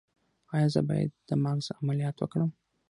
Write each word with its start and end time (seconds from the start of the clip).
ایا 0.55 0.67
زه 0.73 0.81
باید 0.87 1.11
د 1.29 1.31
مغز 1.43 1.65
عملیات 1.81 2.15
وکړم؟ 2.19 2.51